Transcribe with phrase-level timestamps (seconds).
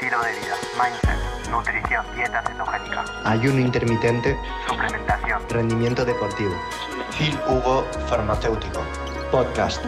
[0.00, 4.36] estilo de vida, mindset, nutrición, dieta cetogénica, ayuno intermitente,
[4.68, 6.52] suplementación, rendimiento deportivo.
[7.18, 8.80] Phil Hugo Farmacéutico.
[9.32, 9.84] Podcast.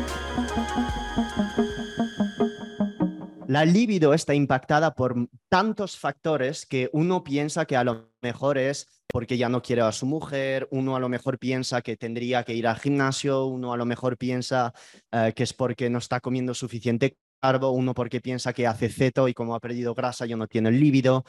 [3.46, 5.14] La libido está impactada por
[5.48, 9.92] tantos factores que uno piensa que a lo mejor es porque ya no quiere a
[9.92, 13.77] su mujer, uno a lo mejor piensa que tendría que ir al gimnasio, uno a
[13.77, 14.72] lo mejor piensa
[15.12, 19.29] eh, que es porque no está comiendo suficiente carbo, uno porque piensa que hace ceto
[19.29, 21.25] y como ha perdido grasa ya no tiene el líbido.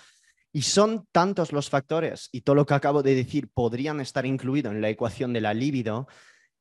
[0.54, 4.74] Y son tantos los factores y todo lo que acabo de decir podrían estar incluidos
[4.74, 6.08] en la ecuación de la libido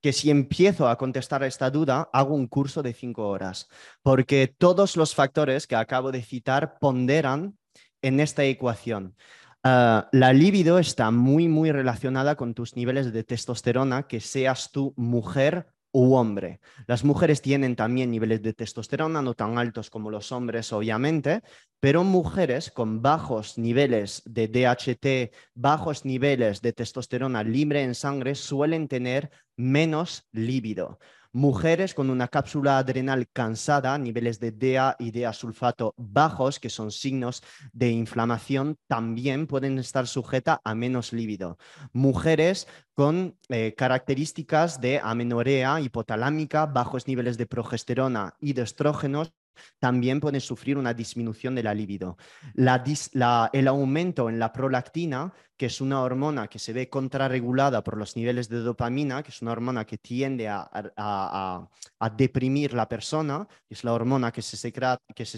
[0.01, 3.69] que si empiezo a contestar a esta duda, hago un curso de cinco horas,
[4.03, 7.59] porque todos los factores que acabo de citar ponderan
[8.03, 9.15] en esta ecuación.
[9.63, 14.95] Ah, la libido está muy, muy relacionada con tus niveles de testosterona, que seas tú
[14.97, 16.61] mujer hombre.
[16.87, 21.43] Las mujeres tienen también niveles de testosterona, no tan altos como los hombres, obviamente,
[21.81, 28.89] pero mujeres con bajos niveles de DHT, bajos niveles de testosterona libre en sangre, suelen
[28.89, 30.99] tener menos líbido.
[31.33, 36.91] Mujeres con una cápsula adrenal cansada, niveles de DEA y DEA sulfato bajos, que son
[36.91, 41.57] signos de inflamación, también pueden estar sujetas a menos líbido.
[41.93, 49.33] Mujeres con eh, características de amenorea hipotalámica, bajos niveles de progesterona y de estrógenos,
[49.79, 52.17] también pueden sufrir una disminución de la libido.
[52.55, 58.17] el aumento en la prolactina, que es una hormona que se ve contrarregulada por los
[58.17, 61.69] niveles de dopamina, que es una hormona que tiende a,
[62.17, 64.57] deprimir la persona, es la hormona que se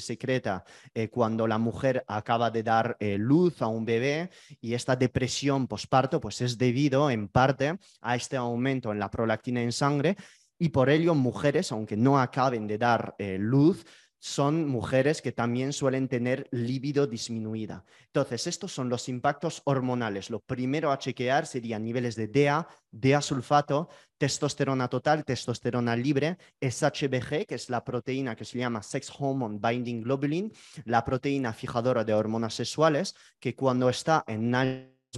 [0.01, 4.95] secreta, eh, cuando la mujer acaba de dar eh, luz a un bebé y esta
[4.95, 10.17] depresión posparto pues es debido en parte a este aumento en la prolactina en sangre
[10.63, 13.85] y por ello mujeres, aunque no acaben de dar eh, luz,
[14.23, 17.85] son mujeres que también suelen tener líbido disminuida.
[18.07, 20.31] Entonces, estos son los impactos hormonales.
[20.31, 23.89] Lo primero a chequear serían niveles de DEA, DEA sulfato,
[24.19, 30.03] testosterona total, testosterona libre, SHBG, que es la proteína que se llama Sex Hormone Binding
[30.03, 30.53] Globulin,
[30.85, 34.53] la proteína fijadora de hormonas sexuales, que cuando está en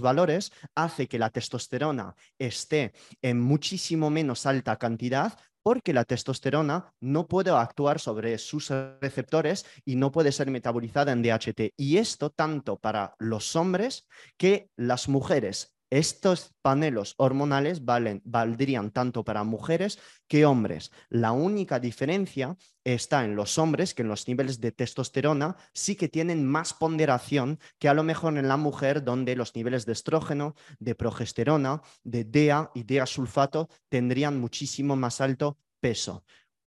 [0.01, 7.27] valores hace que la testosterona esté en muchísimo menos alta cantidad, porque la testosterona no
[7.27, 8.69] puede actuar sobre sus
[9.01, 11.73] receptores y no puede ser metabolizada en DHT.
[11.75, 14.05] Y esto tanto para los hombres
[14.37, 15.74] que las mujeres.
[15.95, 19.97] Estos panelos hormonales valdrían tanto para mujeres
[20.27, 20.91] que hombres.
[21.07, 26.09] La única diferencia está en los hombres que en los niveles de testosterona sí que
[26.09, 30.55] tienen más ponderación que a lo mejor en la mujer donde los niveles de estrógeno,
[30.79, 36.25] de progesterona, de DEA y DEA sulfato tendrían muchísimo más alto peso.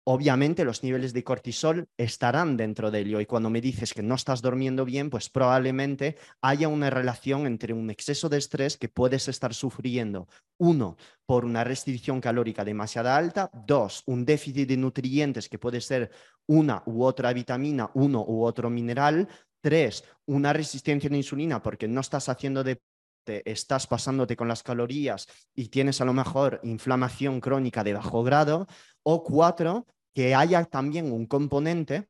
[0.07, 4.13] Obviamente los niveles de cortisol estarán dentro de ello y cuando me dices que no
[4.13, 9.27] estás durmiendo bien, pues probablemente haya una relación entre un exceso de estrés que puedes
[9.27, 10.27] estar sufriendo.
[10.59, 10.95] Uno,
[11.25, 13.49] por una restricción calórica demasiado alta.
[13.65, 16.11] Dos, un déficit de nutrientes que puede ser
[16.45, 19.27] una u otra vitamina, uno u otro mineral.
[19.59, 22.79] Tres, una resistencia a la insulina porque no estás haciendo de
[23.27, 28.67] estás pasándote con las calorías y tienes a lo mejor inflamación crónica de bajo grado,
[29.01, 32.09] o cuatro, que haya también un componente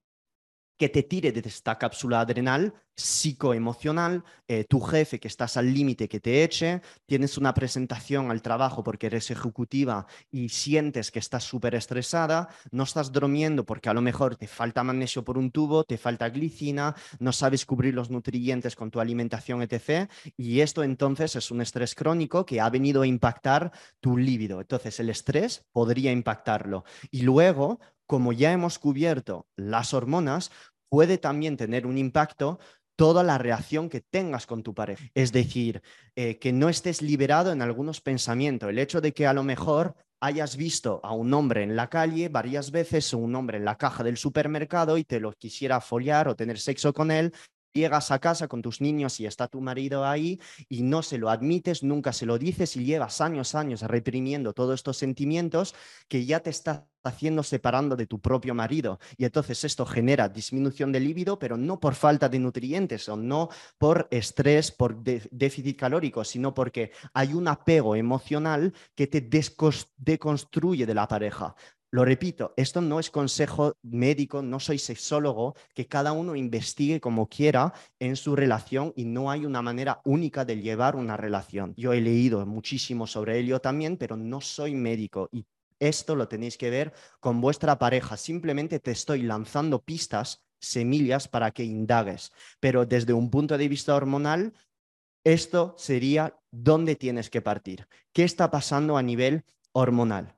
[0.77, 6.07] que te tire de esta cápsula adrenal psicoemocional, eh, tu jefe que estás al límite
[6.07, 11.43] que te eche, tienes una presentación al trabajo porque eres ejecutiva y sientes que estás
[11.43, 15.83] súper estresada, no estás durmiendo porque a lo mejor te falta magnesio por un tubo,
[15.83, 20.09] te falta glicina, no sabes cubrir los nutrientes con tu alimentación, etc.
[20.37, 24.61] Y esto entonces es un estrés crónico que ha venido a impactar tu líbido.
[24.61, 26.85] Entonces el estrés podría impactarlo.
[27.11, 30.51] Y luego, como ya hemos cubierto las hormonas,
[30.89, 32.59] puede también tener un impacto
[32.95, 35.05] toda la reacción que tengas con tu pareja.
[35.13, 35.81] Es decir,
[36.15, 38.69] eh, que no estés liberado en algunos pensamientos.
[38.69, 42.29] El hecho de que a lo mejor hayas visto a un hombre en la calle
[42.29, 46.27] varias veces o un hombre en la caja del supermercado y te lo quisiera foliar
[46.27, 47.33] o tener sexo con él
[47.75, 50.39] llegas a casa con tus niños y está tu marido ahí
[50.69, 54.75] y no se lo admites, nunca se lo dices y llevas años, años reprimiendo todos
[54.75, 55.75] estos sentimientos
[56.07, 58.99] que ya te está haciendo separando de tu propio marido.
[59.17, 63.49] Y entonces esto genera disminución de líbido, pero no por falta de nutrientes o no
[63.77, 70.93] por estrés, por déficit calórico, sino porque hay un apego emocional que te deconstruye de
[70.93, 71.55] la pareja.
[71.95, 77.29] Lo repito, esto no es consejo médico, no soy sexólogo, que cada uno investigue como
[77.29, 81.73] quiera en su relación y no hay una manera única de llevar una relación.
[81.77, 85.45] Yo he leído muchísimo sobre ello también, pero no soy médico y
[85.79, 88.17] esto lo tenéis que ver con vuestra pareja.
[88.17, 92.33] Simplemente te estoy lanzando pistas semillas para que indagues.
[92.59, 94.51] Pero desde un punto de vista hormonal,
[95.23, 97.87] esto sería dónde tienes que partir.
[98.11, 100.35] ¿Qué está pasando a nivel hormonal?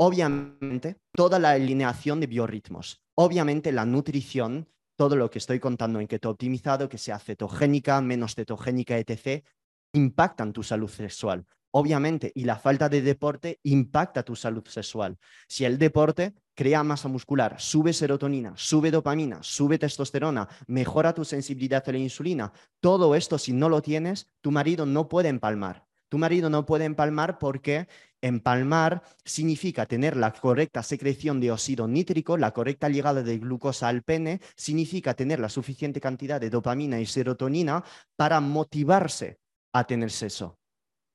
[0.00, 3.02] Obviamente, toda la alineación de biorritmos.
[3.16, 8.36] Obviamente, la nutrición, todo lo que estoy contando en keto optimizado, que sea cetogénica, menos
[8.36, 9.44] cetogénica, etc.,
[9.92, 11.44] impactan tu salud sexual.
[11.72, 15.18] Obviamente, y la falta de deporte impacta tu salud sexual.
[15.48, 21.82] Si el deporte crea masa muscular, sube serotonina, sube dopamina, sube testosterona, mejora tu sensibilidad
[21.86, 25.87] a la insulina, todo esto si no lo tienes, tu marido no puede empalmar.
[26.08, 27.86] Tu marido no puede empalmar porque
[28.20, 34.02] empalmar significa tener la correcta secreción de óxido nítrico, la correcta llegada de glucosa al
[34.02, 37.84] pene, significa tener la suficiente cantidad de dopamina y serotonina
[38.16, 39.38] para motivarse
[39.72, 40.58] a tener sexo.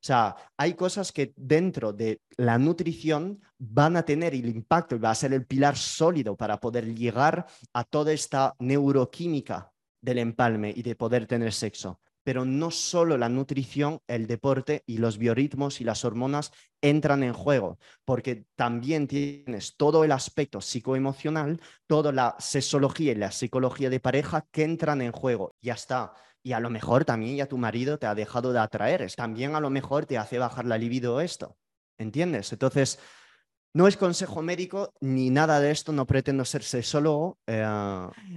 [0.04, 5.00] O sea, hay cosas que dentro de la nutrición van a tener el impacto y
[5.00, 10.74] va a ser el pilar sólido para poder llegar a toda esta neuroquímica del empalme
[10.76, 12.02] y de poder tener sexo.
[12.24, 17.34] Pero no solo la nutrición, el deporte y los biorritmos y las hormonas entran en
[17.34, 24.00] juego, porque también tienes todo el aspecto psicoemocional, toda la sexología y la psicología de
[24.00, 25.56] pareja que entran en juego.
[25.62, 29.10] Ya está y a lo mejor también ya tu marido te ha dejado de atraer.
[29.16, 31.58] También a lo mejor te hace bajar la libido esto.
[31.98, 32.52] ¿Entiendes?
[32.52, 33.00] Entonces,
[33.74, 37.40] no es consejo médico ni nada de esto, no pretendo ser sexólogo.
[37.48, 37.66] Eh,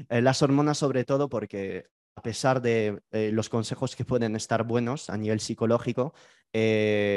[0.08, 5.10] las hormonas sobre todo porque a pesar de eh, los consejos que pueden estar buenos
[5.10, 6.14] a nivel psicológico,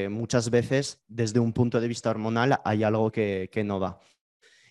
[0.09, 3.99] muchas veces desde un punto de vista hormonal hay algo que no va.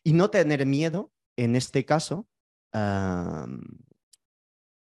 [0.04, 2.28] Y no tener miedo, en este caso,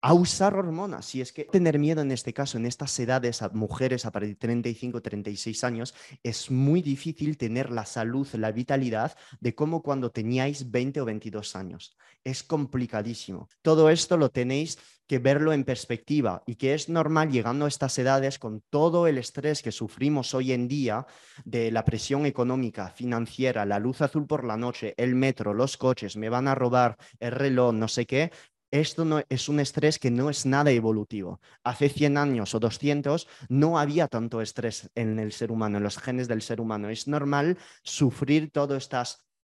[0.06, 1.04] a usar hormonas.
[1.04, 4.30] Si es que tener miedo en este caso, en estas edades, a mujeres a partir
[4.30, 10.12] de 35, 36 años, es muy difícil tener la salud, la vitalidad de como cuando
[10.12, 11.96] teníais 20 o 22 años.
[12.22, 13.48] Es complicadísimo.
[13.62, 17.98] Todo esto lo tenéis que verlo en perspectiva y que es normal llegando a estas
[17.98, 21.06] edades con todo el estrés que sufrimos hoy en día
[21.44, 26.16] de la presión económica, financiera, la luz azul por la noche, el metro, los coches,
[26.16, 28.30] me van a robar el reloj, no sé qué,
[28.70, 31.40] esto no, es un estrés que no es nada evolutivo.
[31.64, 35.98] Hace 100 años o 200 no había tanto estrés en el ser humano, en los
[35.98, 36.88] genes del ser humano.
[36.88, 38.88] Es normal sufrir todos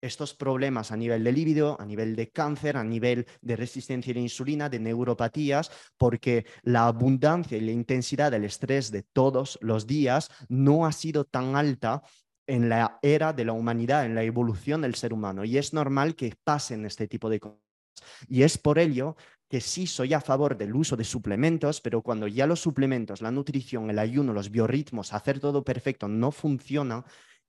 [0.00, 4.14] estos problemas a nivel de líbido, a nivel de cáncer, a nivel de resistencia a
[4.14, 9.86] la insulina, de neuropatías, porque la abundancia y la intensidad del estrés de todos los
[9.86, 12.02] días no ha sido tan alta
[12.46, 15.44] en la era de la humanidad, en la evolución del ser humano.
[15.44, 17.67] Y es normal que pasen este tipo de cosas
[18.28, 19.16] y es por ello
[19.48, 23.30] que sí soy a favor del uso de suplementos, pero cuando ya los suplementos, la
[23.30, 27.04] nutrición, el ayuno, los biorritmos, hacer todo perfecto no funciona,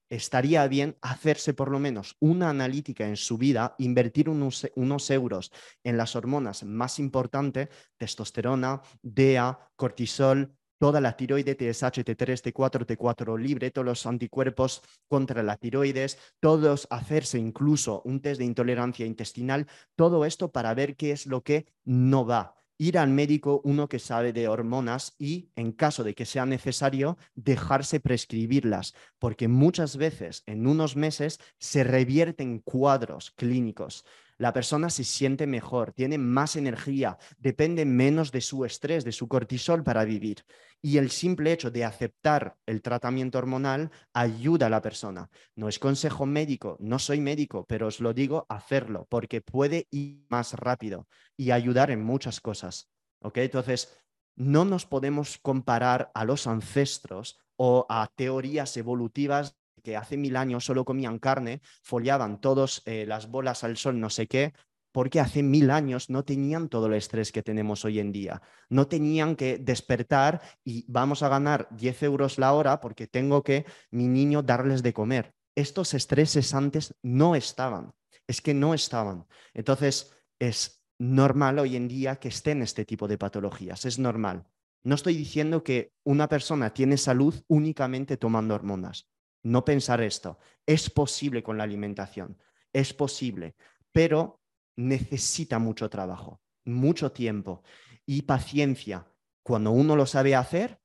[0.10, 5.52] estaría bien hacerse por lo menos una analítica en su vida, invertir unos, unos, euros
[5.84, 13.38] en las hormonas más importantes, testosterona, DEA, cortisol, toda la tiroide, TSH, T3, T4, T4
[13.38, 19.68] libre, todos los anticuerpos contra la tiroides, todos hacerse incluso un test de intolerancia intestinal,
[19.96, 22.56] todo esto para ver qué es lo que no va.
[22.82, 27.18] Ir al médico, uno que sabe de hormonas y, en caso de que sea necesario,
[27.36, 34.06] dejarse prescribirlas, porque muchas veces en unos meses se revierten cuadros clínicos
[34.40, 39.28] la persona se siente mejor, tiene más energía, depende menos de su estrés, de su
[39.28, 40.46] cortisol para vivir.
[40.82, 45.30] Y el simple hecho de aceptar el tratamiento hormonal ayuda a la persona.
[45.56, 50.26] No es consejo médico, no soy médico, pero os lo digo, hacerlo, porque puede ir
[50.30, 52.90] más rápido y ayudar en muchas cosas.
[53.22, 53.40] ¿Ok?
[53.40, 53.94] Entonces,
[54.38, 59.59] no nos podemos comparar a los ancestros o a teorías evolutivas
[59.96, 64.28] hace mil años solo comían carne, foliaban todas eh, las bolas al sol, no sé
[64.28, 64.54] qué,
[64.92, 68.42] porque hace mil años no tenían todo el estrés que tenemos hoy en día.
[68.70, 73.66] No tenían que despertar y vamos a ganar 10 euros la hora porque tengo que
[73.92, 75.34] mi niño darles de comer.
[75.56, 77.92] Estos estreses antes no estaban,
[78.28, 79.26] es que no estaban.
[79.54, 84.48] Entonces, es normal hoy en día que estén este tipo de patologías, es normal.
[84.84, 89.08] No estoy diciendo que una persona tiene salud únicamente tomando hormonas
[89.44, 90.40] no pensar esto.
[90.66, 92.38] Es posible con la alimentación,
[92.74, 93.56] es posible,
[93.92, 94.42] pero
[94.76, 97.64] necesita mucho trabajo, mucho tiempo
[98.06, 99.06] y paciencia.
[99.44, 100.80] Cuando uno lo sabe hacer,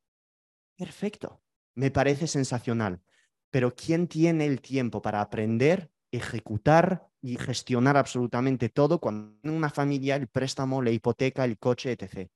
[0.76, 1.42] perfecto,
[1.74, 3.02] me parece sensacional.
[3.50, 9.70] Pero ¿quién tiene el tiempo para aprender, ejecutar y gestionar absolutamente todo cuando en una
[9.70, 12.28] familia el préstamo, la hipoteca, el coche, etc.?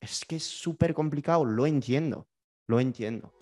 [0.00, 2.28] Es que es súper complicado, lo entiendo,
[2.66, 3.32] lo entiendo.